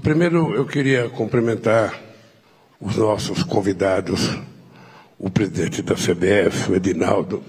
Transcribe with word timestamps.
Primeiro, 0.00 0.54
eu 0.54 0.64
queria 0.64 1.10
cumprimentar 1.10 2.00
os 2.80 2.96
nossos 2.96 3.42
convidados, 3.42 4.30
o 5.18 5.28
presidente 5.28 5.82
da 5.82 5.94
CBF, 5.94 6.72
o 6.72 6.74
Edinaldo, 6.74 7.44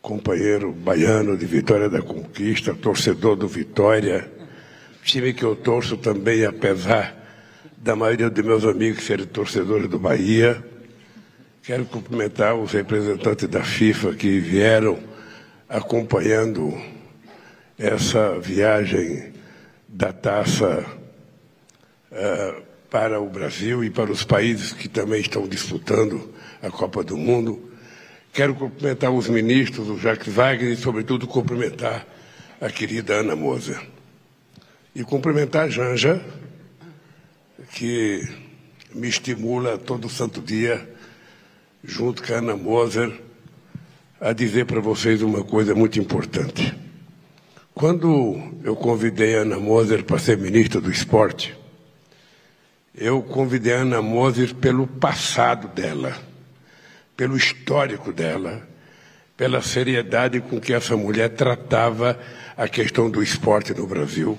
companheiro 0.00 0.70
baiano 0.70 1.36
de 1.36 1.44
Vitória 1.44 1.88
da 1.90 2.00
Conquista, 2.00 2.72
torcedor 2.74 3.34
do 3.34 3.48
Vitória, 3.48 4.30
time 5.02 5.32
que 5.32 5.42
eu 5.42 5.56
torço 5.56 5.96
também, 5.96 6.44
apesar 6.44 7.12
da 7.76 7.96
maioria 7.96 8.30
dos 8.30 8.44
meus 8.44 8.64
amigos 8.64 9.02
serem 9.02 9.26
torcedores 9.26 9.88
do 9.88 9.98
Bahia. 9.98 10.64
Quero 11.64 11.84
cumprimentar 11.86 12.54
os 12.54 12.70
representantes 12.70 13.48
da 13.48 13.64
FIFA 13.64 14.14
que 14.14 14.38
vieram 14.38 14.96
acompanhando 15.68 16.72
essa 17.76 18.38
viagem 18.38 19.32
da 19.88 20.12
taça 20.12 21.01
uh, 22.12 22.62
para 22.90 23.20
o 23.20 23.28
Brasil 23.28 23.82
e 23.82 23.90
para 23.90 24.12
os 24.12 24.22
países 24.22 24.72
que 24.72 24.88
também 24.88 25.20
estão 25.20 25.48
disputando 25.48 26.32
a 26.62 26.70
Copa 26.70 27.02
do 27.02 27.16
Mundo. 27.16 27.70
Quero 28.32 28.54
cumprimentar 28.54 29.10
os 29.10 29.28
ministros, 29.28 29.88
o 29.88 29.98
Jacques 29.98 30.32
Wagner 30.32 30.72
e, 30.72 30.76
sobretudo, 30.76 31.26
cumprimentar 31.26 32.06
a 32.60 32.70
querida 32.70 33.14
Ana 33.14 33.34
Moser. 33.34 33.80
E 34.94 35.02
cumprimentar 35.02 35.64
a 35.64 35.68
Janja, 35.68 36.22
que 37.74 38.28
me 38.94 39.08
estimula 39.08 39.78
todo 39.78 40.08
santo 40.08 40.40
dia, 40.40 40.86
junto 41.82 42.22
com 42.22 42.32
a 42.32 42.36
Ana 42.36 42.56
Moser, 42.56 43.10
a 44.20 44.32
dizer 44.32 44.66
para 44.66 44.80
vocês 44.80 45.22
uma 45.22 45.42
coisa 45.42 45.74
muito 45.74 45.98
importante. 45.98 46.74
Quando 47.74 48.38
eu 48.62 48.76
convidei 48.76 49.36
a 49.36 49.40
Ana 49.40 49.58
Moser 49.58 50.04
para 50.04 50.18
ser 50.18 50.36
ministra 50.36 50.80
do 50.80 50.90
esporte, 50.90 51.56
eu 52.94 53.22
convidei 53.22 53.72
a 53.72 53.78
Ana 53.78 54.02
Moser 54.02 54.54
pelo 54.54 54.86
passado 54.86 55.68
dela, 55.68 56.16
pelo 57.16 57.36
histórico 57.36 58.12
dela, 58.12 58.68
pela 59.36 59.62
seriedade 59.62 60.40
com 60.40 60.60
que 60.60 60.72
essa 60.72 60.96
mulher 60.96 61.30
tratava 61.30 62.18
a 62.56 62.68
questão 62.68 63.10
do 63.10 63.22
esporte 63.22 63.72
no 63.72 63.86
Brasil, 63.86 64.38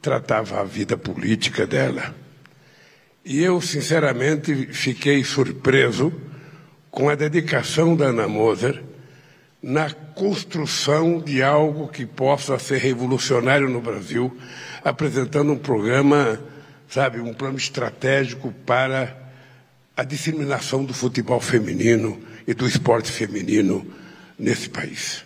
tratava 0.00 0.60
a 0.60 0.64
vida 0.64 0.96
política 0.96 1.66
dela. 1.66 2.14
E 3.24 3.42
eu, 3.42 3.60
sinceramente, 3.60 4.68
fiquei 4.72 5.22
surpreso 5.24 6.12
com 6.90 7.10
a 7.10 7.14
dedicação 7.14 7.96
da 7.96 8.06
Ana 8.06 8.28
Moser 8.28 8.82
na 9.60 9.90
construção 9.90 11.18
de 11.20 11.42
algo 11.42 11.88
que 11.88 12.06
possa 12.06 12.58
ser 12.58 12.78
revolucionário 12.78 13.68
no 13.68 13.80
Brasil, 13.80 14.34
apresentando 14.84 15.52
um 15.52 15.58
programa 15.58 16.40
sabe, 16.88 17.20
um 17.20 17.34
plano 17.34 17.58
estratégico 17.58 18.52
para 18.64 19.16
a 19.96 20.04
disseminação 20.04 20.84
do 20.84 20.94
futebol 20.94 21.40
feminino 21.40 22.20
e 22.46 22.54
do 22.54 22.66
esporte 22.66 23.10
feminino 23.10 23.86
nesse 24.38 24.68
país. 24.68 25.24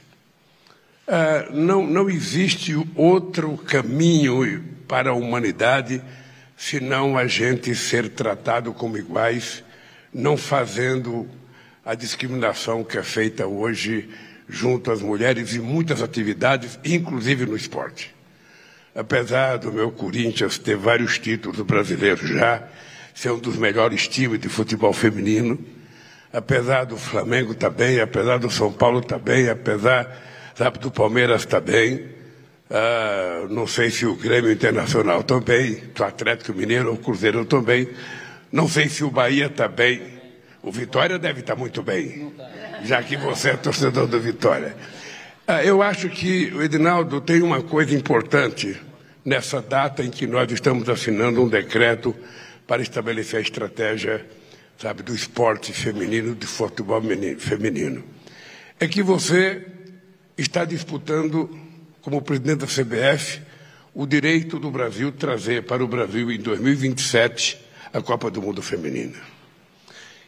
Ah, 1.07 1.49
não, 1.53 1.87
não 1.87 2.09
existe 2.09 2.75
outro 2.95 3.57
caminho 3.59 4.65
para 4.89 5.11
a 5.11 5.15
humanidade 5.15 6.03
senão 6.57 7.19
a 7.19 7.27
gente 7.27 7.75
ser 7.75 8.09
tratado 8.11 8.73
como 8.73 8.97
iguais, 8.97 9.65
não 10.15 10.37
fazendo 10.37 11.29
a 11.85 11.95
discriminação 11.95 12.85
que 12.85 12.97
é 12.97 13.03
feita 13.03 13.47
hoje 13.47 14.09
junto 14.49 14.93
às 14.93 15.03
mulheres 15.03 15.57
em 15.57 15.59
muitas 15.59 16.03
atividades, 16.03 16.79
inclusive 16.85 17.47
no 17.47 17.57
esporte. 17.57 18.15
Apesar 18.95 19.57
do 19.57 19.73
meu 19.73 19.91
Corinthians 19.91 20.59
ter 20.59 20.77
vários 20.77 21.19
títulos 21.19 21.61
brasileiros 21.61 22.29
já, 22.29 22.63
ser 23.15 23.31
um 23.31 23.39
dos 23.39 23.57
melhores 23.57 24.07
times 24.07 24.39
de 24.39 24.49
futebol 24.49 24.93
feminino, 24.93 25.59
apesar 26.33 26.85
do 26.85 26.97
Flamengo 26.97 27.53
estar 27.53 27.71
tá 27.71 27.77
bem, 27.77 28.01
apesar 28.01 28.39
do 28.39 28.51
São 28.51 28.73
Paulo 28.73 29.01
estar 29.01 29.19
tá 29.19 29.25
bem, 29.25 29.49
apesar 29.49 30.31
sabe, 30.55 30.79
do 30.79 30.91
Palmeiras 30.91 31.43
estar 31.43 31.61
tá 31.61 31.73
bem, 31.73 32.07
ah, 32.71 33.47
não 33.51 33.67
sei 33.67 33.91
se 33.91 34.07
o 34.07 34.15
Grêmio 34.15 34.51
Internacional 34.51 35.23
também, 35.23 35.83
o 35.99 36.03
Atlético 36.03 36.57
Mineiro, 36.57 36.93
o 36.93 36.97
Cruzeiro 36.97 37.45
também, 37.45 37.89
não 38.51 38.69
sei 38.69 38.89
se 38.89 39.05
o 39.05 39.11
Bahia 39.11 39.47
está 39.47 39.69
bem, 39.69 40.03
o 40.63 40.71
Vitória 40.71 41.19
deve 41.19 41.41
estar 41.41 41.57
muito 41.57 41.83
bem, 41.83 42.33
já 42.85 43.03
que 43.03 43.17
você 43.17 43.51
é 43.51 43.57
torcedor 43.57 44.07
do 44.07 44.21
Vitória. 44.21 44.77
Ah, 45.47 45.65
eu 45.65 45.83
acho 45.83 46.09
que 46.09 46.53
o 46.55 46.63
Edinaldo 46.63 47.21
tem 47.21 47.43
uma 47.43 47.63
coisa 47.63 47.95
importante 47.95 48.81
nessa 49.25 49.61
data 49.61 50.03
em 50.03 50.11
que 50.11 50.27
nós 50.27 50.51
estamos 50.51 50.89
assinando 50.89 51.43
um 51.43 51.49
decreto 51.49 52.15
para 52.67 52.83
estabelecer 52.83 53.39
a 53.39 53.43
estratégia, 53.43 54.27
sabe, 54.79 55.03
do 55.03 55.15
esporte 55.15 55.73
feminino, 55.73 56.35
do 56.35 56.47
futebol 56.47 57.03
feminino. 57.39 58.03
É 58.81 58.89
que 58.89 59.03
você 59.03 59.65
está 60.37 60.65
disputando, 60.65 61.49
como 62.01 62.23
presidente 62.23 62.61
da 62.61 62.67
CBF, 62.67 63.41
o 63.95 64.07
direito 64.07 64.59
do 64.59 64.71
Brasil 64.71 65.13
trazer 65.13 65.65
para 65.65 65.85
o 65.85 65.89
Brasil 65.89 66.31
em 66.33 66.39
2027 66.39 67.61
a 67.93 68.01
Copa 68.01 68.31
do 68.31 68.41
Mundo 68.41 68.63
Feminina. 68.63 69.19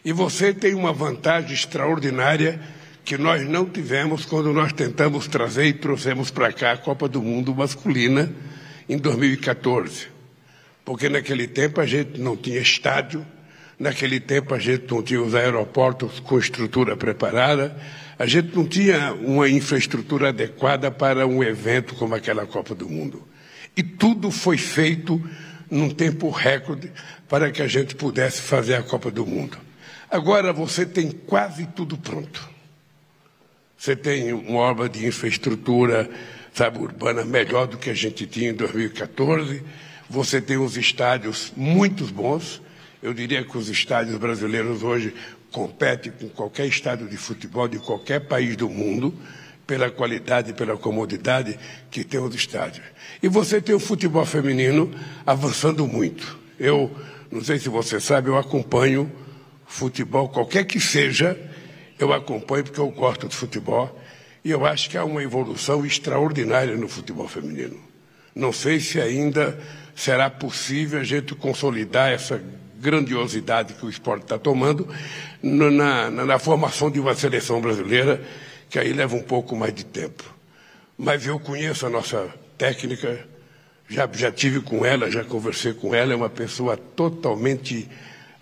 E 0.05 0.13
você 0.13 0.53
tem 0.53 0.75
uma 0.75 0.93
vantagem 0.93 1.55
extraordinária 1.55 2.61
que 3.05 3.17
nós 3.17 3.47
não 3.49 3.65
tivemos 3.65 4.27
quando 4.27 4.53
nós 4.53 4.73
tentamos 4.73 5.27
trazer 5.27 5.67
e 5.67 5.73
trouxemos 5.73 6.31
para 6.31 6.53
cá 6.53 6.73
a 6.73 6.77
Copa 6.77 7.09
do 7.09 7.23
Mundo 7.23 7.55
masculina 7.55 8.31
em 8.89 8.97
2014. 8.99 10.09
Porque 10.85 11.09
naquele 11.09 11.47
tempo 11.47 11.81
a 11.81 11.87
gente 11.87 12.21
não 12.21 12.37
tinha 12.37 12.61
estádio, 12.61 13.25
naquele 13.79 14.21
tempo 14.21 14.55
a 14.55 14.59
gente 14.59 14.93
não 14.93 15.03
tinha 15.03 15.23
os 15.23 15.35
aeroportos 15.35 16.21
com 16.21 16.39
estrutura 16.39 16.97
preparada, 16.97 17.77
a 18.19 18.27
gente 18.27 18.55
não 18.55 18.67
tinha 18.67 19.13
uma 19.15 19.49
infraestrutura 19.49 20.29
adequada 20.29 20.91
para 20.91 21.27
um 21.27 21.43
evento 21.43 21.95
como 21.95 22.15
aquela 22.15 22.47
Copa 22.47 22.75
do 22.75 22.89
Mundo. 22.89 23.27
E 23.77 23.83
tudo 23.83 24.31
foi 24.31 24.57
feito 24.57 25.21
num 25.71 25.91
tempo 25.91 26.31
recorde 26.31 26.93
para 27.29 27.51
que 27.51 27.63
a 27.63 27.67
gente 27.67 27.97
pudesse 27.97 28.43
fazer 28.43 28.75
a 28.75 28.83
Copa 28.83 29.11
do 29.11 29.27
Mundo. 29.27 29.59
Agora 30.11 30.53
você 30.53 30.87
tem 30.87 31.11
quase 31.11 31.67
tudo 31.67 31.97
pronto. 31.97 32.49
Você 33.77 33.97
tem 33.97 34.33
uma 34.33 34.61
obra 34.61 34.89
de 34.89 35.05
infraestrutura, 35.07 36.09
sabe, 36.55 36.79
urbana 36.79 37.25
melhor 37.25 37.67
do 37.67 37.77
que 37.77 37.91
a 37.91 37.95
gente 37.95 38.27
tinha 38.27 38.51
em 38.51 38.55
2014. 38.55 39.63
Você 40.09 40.41
tem 40.41 40.57
uns 40.57 40.77
estádios 40.77 41.53
muito 41.57 42.05
bons. 42.07 42.63
Eu 43.03 43.13
diria 43.13 43.45
que 43.45 43.59
os 43.59 43.69
estádios 43.69 44.17
brasileiros 44.17 44.83
hoje 44.83 45.13
competem 45.51 46.13
com 46.13 46.29
qualquer 46.29 46.67
estádio 46.67 47.09
de 47.09 47.17
futebol 47.17 47.67
de 47.67 47.79
qualquer 47.79 48.21
país 48.21 48.57
do 48.57 48.69
mundo 48.69 49.13
pela 49.67 49.91
qualidade 49.91 50.53
pela 50.53 50.77
comodidade 50.77 51.59
que 51.91 52.05
tem 52.05 52.21
os 52.21 52.35
estádios. 52.35 52.85
E 53.23 53.29
você 53.29 53.61
tem 53.61 53.75
o 53.75 53.81
futebol 53.81 54.25
feminino 54.25 54.93
avançando 55.27 55.87
muito. 55.87 56.39
Eu, 56.59 56.91
não 57.31 57.43
sei 57.43 57.59
se 57.59 57.69
você 57.69 57.99
sabe, 57.99 58.29
eu 58.29 58.39
acompanho 58.39 59.11
futebol, 59.67 60.29
qualquer 60.29 60.65
que 60.65 60.79
seja, 60.79 61.37
eu 61.99 62.13
acompanho 62.13 62.65
porque 62.65 62.81
eu 62.81 62.91
gosto 62.91 63.27
de 63.27 63.35
futebol 63.35 64.04
e 64.45 64.51
eu 64.51 64.67
acho 64.67 64.91
que 64.91 64.99
há 64.99 65.05
uma 65.05 65.23
evolução 65.23 65.87
extraordinária 65.87 66.77
no 66.77 66.87
futebol 66.87 67.27
feminino. 67.27 67.81
Não 68.35 68.53
sei 68.53 68.79
se 68.79 69.01
ainda 69.01 69.59
será 69.97 70.29
possível 70.29 71.01
a 71.01 71.05
gente 71.05 71.35
consolidar 71.35 72.13
essa 72.13 72.43
grandiosidade 72.79 73.73
que 73.73 73.87
o 73.87 73.89
esporte 73.89 74.25
está 74.25 74.39
tomando 74.39 74.87
na, 75.43 75.71
na, 76.11 76.27
na, 76.27 76.39
formação 76.39 76.91
de 76.91 77.01
uma 77.01 77.15
seleção 77.15 77.59
brasileira, 77.61 78.23
que 78.69 78.79
aí 78.79 78.93
leva 78.93 79.17
um 79.17 79.23
pouco 79.23 79.57
mais 79.57 79.73
de 79.73 79.87
tempo. 79.87 80.23
Mas 80.99 81.27
eu 81.27 81.41
conheço 81.41 81.87
a 81.87 81.91
nossa 81.91 82.29
técnica, 82.59 83.27
já, 83.89 84.07
já 84.13 84.31
tive 84.31 84.61
com 84.61 84.85
ela, 84.85 85.11
já 85.11 85.25
conversei 85.25 85.73
com 85.73 85.95
ela, 85.95 86.13
é 86.13 86.17
uma 86.17 86.29
pessoa 86.29 86.77
totalmente 86.77 87.89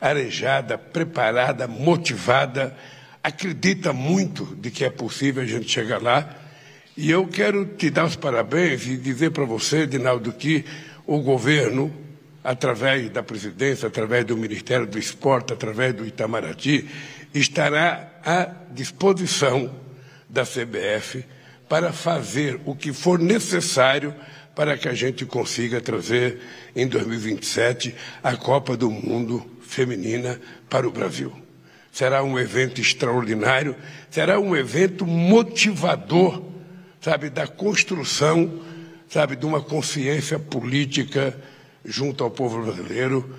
arejada, 0.01 0.77
preparada, 0.77 1.69
motivada 1.69 2.77
acredita 3.23 3.93
muito 3.93 4.45
de 4.57 4.71
que 4.71 4.85
é 4.85 4.91
possível 4.91 5.43
a 5.43 5.47
gente 5.47 5.71
chegar 5.71 6.03
lá. 6.03 6.37
E 6.97 7.11
eu 7.11 7.27
quero 7.27 7.65
te 7.65 7.89
dar 7.89 8.05
os 8.05 8.17
parabéns 8.17 8.87
e 8.87 8.97
dizer 8.97 9.31
para 9.31 9.45
você, 9.45 9.87
Dinaldo, 9.87 10.33
que 10.33 10.65
o 11.07 11.21
governo, 11.21 11.93
através 12.43 13.09
da 13.11 13.23
presidência, 13.23 13.87
através 13.87 14.25
do 14.25 14.37
Ministério 14.37 14.87
do 14.87 14.99
Esporte, 14.99 15.53
através 15.53 15.95
do 15.95 16.05
Itamaraty, 16.05 16.89
estará 17.33 18.21
à 18.25 18.45
disposição 18.73 19.75
da 20.29 20.43
CBF 20.45 21.25
para 21.69 21.93
fazer 21.93 22.61
o 22.67 22.75
que 22.75 22.93
for 22.93 23.19
necessário 23.19 24.15
para 24.55 24.77
que 24.77 24.87
a 24.87 24.93
gente 24.93 25.25
consiga 25.25 25.81
trazer 25.81 26.41
em 26.77 26.87
2027 26.87 27.95
a 28.23 28.37
Copa 28.37 28.77
do 28.77 28.91
Mundo 28.91 29.47
Feminina 29.63 30.39
para 30.69 30.87
o 30.87 30.91
Brasil 30.91 31.42
será 31.93 32.25
um 32.25 32.39
evento 32.39 32.81
extraordinário, 32.81 33.77
será 34.11 34.41
um 34.41 34.57
evento 34.57 35.07
motivador, 35.07 36.43
sabe, 37.01 37.29
da 37.29 37.47
construção, 37.47 38.61
sabe, 39.09 39.37
de 39.37 39.45
uma 39.45 39.61
consciência 39.61 40.39
política, 40.39 41.39
junto 41.85 42.25
ao 42.25 42.31
povo 42.31 42.63
brasileiro, 42.63 43.37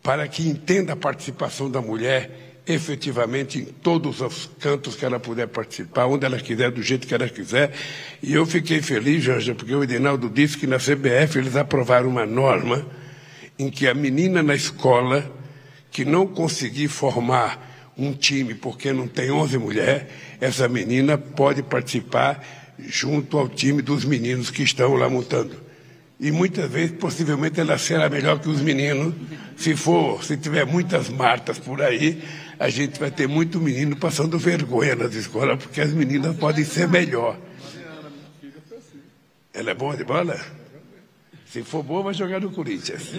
para 0.00 0.28
que 0.28 0.48
entenda 0.48 0.92
a 0.92 0.96
participação 0.96 1.68
da 1.68 1.82
mulher 1.82 2.48
efetivamente 2.68 3.58
em 3.58 3.64
todos 3.64 4.20
os 4.20 4.48
cantos 4.60 4.94
que 4.94 5.04
ela 5.04 5.18
puder 5.18 5.48
participar, 5.48 6.06
onde 6.06 6.26
ela 6.26 6.38
quiser, 6.38 6.70
do 6.70 6.82
jeito 6.82 7.06
que 7.06 7.14
ela 7.14 7.28
quiser. 7.28 7.72
E 8.22 8.34
eu 8.34 8.44
fiquei 8.44 8.82
feliz, 8.82 9.24
Janja, 9.24 9.54
porque 9.54 9.74
o 9.74 9.82
Edinaldo 9.82 10.28
disse 10.28 10.58
que 10.58 10.66
na 10.66 10.76
CBF 10.76 11.38
eles 11.38 11.56
aprovaram 11.56 12.08
uma 12.08 12.26
norma 12.26 12.86
em 13.58 13.70
que 13.70 13.88
a 13.88 13.94
menina 13.94 14.42
na 14.42 14.54
escola 14.54 15.28
que 15.90 16.04
não 16.04 16.26
conseguir 16.26 16.88
formar 16.88 17.58
um 17.98 18.12
time 18.12 18.54
porque 18.54 18.92
não 18.92 19.08
tem 19.08 19.30
11 19.30 19.58
mulheres, 19.58 20.04
essa 20.40 20.68
menina 20.68 21.18
pode 21.18 21.62
participar 21.62 22.46
junto 22.78 23.36
ao 23.36 23.48
time 23.48 23.82
dos 23.82 24.04
meninos 24.04 24.50
que 24.50 24.62
estão 24.62 24.94
lá 24.94 25.08
montando. 25.08 25.68
E 26.20 26.32
muitas 26.32 26.70
vezes, 26.70 26.96
possivelmente, 26.96 27.60
ela 27.60 27.78
será 27.78 28.08
melhor 28.08 28.40
que 28.40 28.48
os 28.48 28.60
meninos. 28.60 29.14
Se 29.56 29.76
for, 29.76 30.22
se 30.24 30.36
tiver 30.36 30.64
muitas 30.66 31.08
Martas 31.08 31.58
por 31.58 31.80
aí, 31.80 32.22
a 32.58 32.68
gente 32.68 32.98
vai 32.98 33.10
ter 33.10 33.28
muito 33.28 33.60
menino 33.60 33.96
passando 33.96 34.36
vergonha 34.38 34.96
nas 34.96 35.14
escolas, 35.14 35.62
porque 35.62 35.80
as 35.80 35.92
meninas 35.92 36.36
podem 36.36 36.64
ser 36.64 36.88
melhor. 36.88 37.38
Ela 39.54 39.70
é 39.70 39.74
boa 39.74 39.96
de 39.96 40.04
bola? 40.04 40.38
Se 41.46 41.62
for 41.62 41.82
boa, 41.82 42.02
vai 42.02 42.14
jogar 42.14 42.40
no 42.40 42.50
Corinthians. 42.50 43.10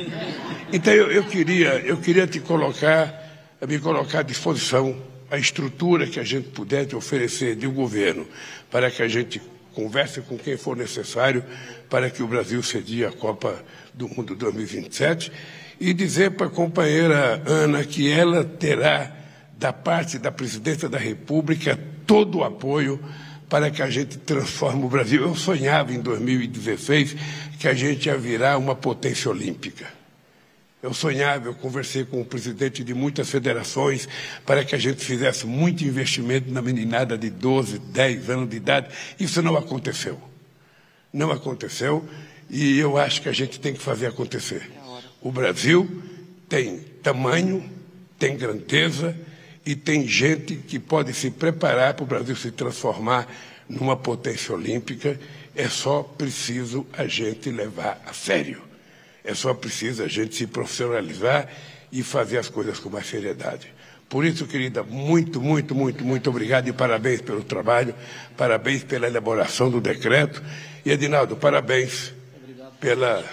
Então 0.71 0.93
eu, 0.93 1.09
eu 1.09 1.23
queria, 1.23 1.79
eu 1.79 1.97
queria 1.97 2.27
te 2.27 2.39
colocar 2.39 3.28
me 3.67 3.79
colocar 3.79 4.19
à 4.19 4.23
disposição 4.23 4.95
a 5.29 5.37
estrutura 5.37 6.07
que 6.07 6.19
a 6.19 6.23
gente 6.23 6.49
puder 6.49 6.85
te 6.85 6.95
oferecer 6.95 7.55
de 7.55 7.67
um 7.67 7.73
governo 7.73 8.25
para 8.71 8.89
que 8.89 9.01
a 9.03 9.07
gente 9.07 9.41
converse 9.73 10.21
com 10.21 10.37
quem 10.37 10.57
for 10.57 10.75
necessário 10.75 11.43
para 11.89 12.09
que 12.09 12.23
o 12.23 12.27
Brasil 12.27 12.61
cedia 12.63 13.09
a 13.09 13.11
Copa 13.11 13.63
do 13.93 14.07
Mundo 14.07 14.35
2027 14.35 15.31
e 15.79 15.93
dizer 15.93 16.31
para 16.31 16.47
a 16.47 16.49
companheira 16.49 17.41
Ana 17.45 17.83
que 17.83 18.11
ela 18.11 18.43
terá 18.43 19.15
da 19.57 19.71
parte 19.71 20.17
da 20.17 20.31
presidência 20.31 20.89
da 20.89 20.97
República 20.97 21.77
todo 22.07 22.39
o 22.39 22.43
apoio 22.43 22.99
para 23.47 23.69
que 23.69 23.81
a 23.81 23.89
gente 23.89 24.17
transforme 24.17 24.83
o 24.85 24.89
Brasil. 24.89 25.23
Eu 25.23 25.35
sonhava 25.35 25.93
em 25.93 25.99
2016 25.99 27.15
que 27.59 27.67
a 27.67 27.73
gente 27.73 28.07
ia 28.07 28.17
virar 28.17 28.57
uma 28.57 28.75
potência 28.75 29.29
olímpica. 29.29 29.98
Eu 30.81 30.93
sonhava, 30.93 31.47
eu 31.47 31.53
conversei 31.53 32.05
com 32.05 32.21
o 32.21 32.25
presidente 32.25 32.85
de 32.85 32.93
muitas 32.93 33.29
federações 33.29 34.07
para 34.45 34.63
que 34.63 34.73
a 34.73 34.77
gente 34.77 35.03
fizesse 35.03 35.45
muito 35.45 35.83
investimento 35.83 36.49
na 36.49 36.61
meninada 36.61 37.17
de 37.17 37.29
12, 37.29 37.79
10 37.79 38.29
anos 38.29 38.49
de 38.49 38.55
idade. 38.55 38.87
Isso 39.19 39.41
não 39.41 39.57
aconteceu. 39.57 40.17
Não 41.11 41.31
aconteceu 41.31 42.07
e 42.49 42.79
eu 42.79 42.97
acho 42.97 43.21
que 43.21 43.27
a 43.27 43.33
gente 43.33 43.59
tem 43.59 43.73
que 43.73 43.81
fazer 43.81 44.07
acontecer. 44.07 44.71
O 45.21 45.33
Brasil 45.33 46.01
tem 46.47 46.79
tamanho, 47.03 47.69
tem 48.17 48.37
grandeza 48.37 49.17
e 49.65 49.75
tem 49.75 50.07
gente 50.07 50.55
que 50.55 50.79
pode 50.79 51.13
se 51.13 51.29
preparar 51.29 51.93
para 51.93 52.03
o 52.03 52.07
Brasil 52.07 52.37
se 52.37 52.51
transformar 52.51 53.27
numa 53.67 53.97
potência 53.97 54.55
olímpica. 54.55 55.19
É 55.53 55.67
só 55.67 56.03
preciso 56.03 56.87
a 56.93 57.05
gente 57.05 57.51
levar 57.51 58.01
a 58.05 58.13
sério. 58.13 58.68
É 59.23 59.33
só 59.33 59.53
preciso 59.53 60.03
a 60.03 60.07
gente 60.07 60.35
se 60.35 60.47
profissionalizar 60.47 61.47
e 61.91 62.03
fazer 62.03 62.37
as 62.37 62.49
coisas 62.49 62.79
com 62.79 62.89
mais 62.89 63.07
seriedade. 63.07 63.73
Por 64.09 64.25
isso, 64.25 64.47
querida, 64.47 64.81
muito, 64.81 65.39
muito, 65.39 65.75
muito, 65.75 66.03
muito 66.03 66.29
obrigado 66.29 66.67
e 66.67 66.73
parabéns 66.73 67.21
pelo 67.21 67.43
trabalho, 67.43 67.93
parabéns 68.35 68.83
pela 68.83 69.05
elaboração 69.05 69.69
do 69.69 69.79
decreto. 69.79 70.41
E, 70.83 70.91
Edinaldo, 70.91 71.35
parabéns 71.35 72.11
pela 72.79 73.23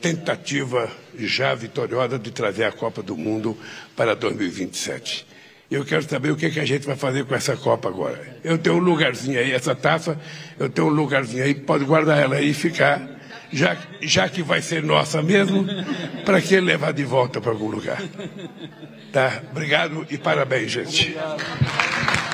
tentativa 0.00 0.90
já 1.18 1.54
vitoriosa 1.54 2.18
de 2.18 2.30
trazer 2.30 2.64
a 2.64 2.72
Copa 2.72 3.02
do 3.02 3.16
Mundo 3.16 3.56
para 3.94 4.14
2027. 4.14 5.26
Eu 5.70 5.84
quero 5.84 6.02
saber 6.02 6.30
o 6.30 6.36
que, 6.36 6.50
que 6.50 6.60
a 6.60 6.64
gente 6.64 6.86
vai 6.86 6.96
fazer 6.96 7.24
com 7.24 7.34
essa 7.34 7.56
Copa 7.56 7.88
agora. 7.88 8.38
Eu 8.42 8.58
tenho 8.58 8.76
um 8.76 8.78
lugarzinho 8.78 9.38
aí, 9.38 9.52
essa 9.52 9.74
taça, 9.74 10.18
eu 10.58 10.68
tenho 10.68 10.88
um 10.88 10.90
lugarzinho 10.90 11.44
aí, 11.44 11.54
pode 11.54 11.84
guardar 11.84 12.18
ela 12.18 12.36
aí 12.36 12.50
e 12.50 12.54
ficar 12.54 13.21
já, 13.52 13.76
já 14.00 14.28
que 14.28 14.42
vai 14.42 14.62
ser 14.62 14.82
nossa 14.82 15.22
mesmo, 15.22 15.66
para 16.24 16.40
que 16.40 16.58
levar 16.60 16.92
de 16.92 17.04
volta 17.04 17.40
para 17.40 17.52
algum 17.52 17.68
lugar? 17.68 18.02
Tá? 19.12 19.42
Obrigado 19.50 20.06
e 20.10 20.16
parabéns, 20.16 20.72
gente. 20.72 21.10
Obrigado. 21.10 22.31